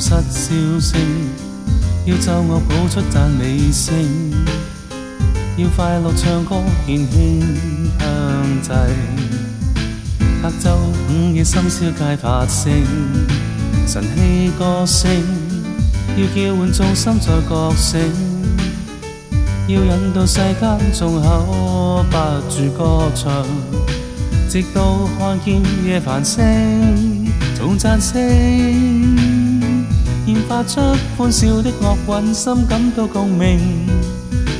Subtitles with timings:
[0.00, 1.00] 失笑声，
[2.04, 3.94] 要奏乐谱出赞美声，
[5.56, 7.40] 要快乐唱歌献馨
[7.98, 8.70] 香祭。
[10.40, 10.76] 隔昼
[11.08, 12.72] 午夜深宵皆发声，
[13.88, 15.10] 神气歌声，
[16.16, 18.00] 要叫唤众心再觉醒，
[19.66, 22.16] 要引导世间众口不
[22.48, 23.44] 住歌唱，
[24.48, 28.16] 直到看见夜繁星，总赞声，
[30.58, 30.80] 发出
[31.16, 33.60] 欢笑的乐韵，心感到共鸣，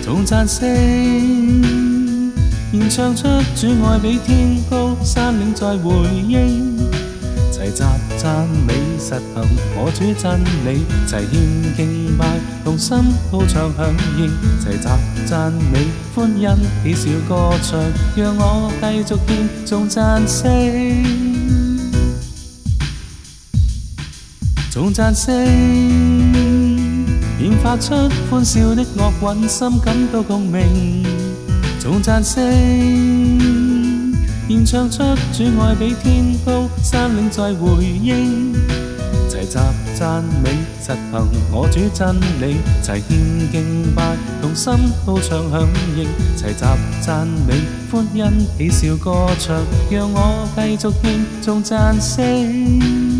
[0.00, 0.62] 总赞声。
[2.70, 3.26] 现唱出
[3.56, 5.90] 主爱比天高，山岭在回
[6.28, 6.78] 应，
[7.50, 7.82] 齐集
[8.16, 12.28] 赞美实行我主真理，齐献敬拜，
[12.64, 12.96] 同心
[13.32, 14.88] 高唱响应，齐集
[15.26, 17.80] 赞美欢欣喜笑歌唱，
[18.14, 20.48] 让我继续献颂赞声，
[24.78, 25.34] 颂赞声，
[27.36, 27.96] 现发出
[28.30, 31.04] 欢笑的乐韵，心感到共鸣。
[31.80, 32.40] 众赞声，
[34.48, 38.54] 现唱出主爱比天高，山岭在回应，
[39.28, 39.58] 齐集
[39.98, 44.72] 赞美实行我主真理，齐献敬拜，同心
[45.04, 46.06] 高唱响应，
[46.36, 46.64] 齐集
[47.00, 49.56] 赞美欢欣喜笑歌唱，
[49.90, 53.17] 让我继续献颂赞声。